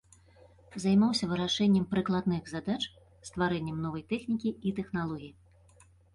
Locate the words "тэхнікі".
4.17-4.57